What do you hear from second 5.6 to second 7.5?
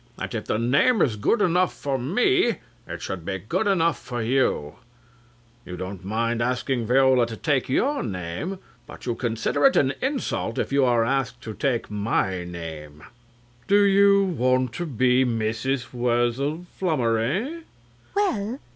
You don't mind asking Viola to